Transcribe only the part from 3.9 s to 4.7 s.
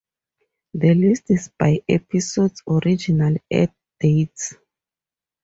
dates.